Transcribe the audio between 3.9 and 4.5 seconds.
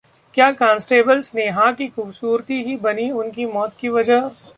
वजह?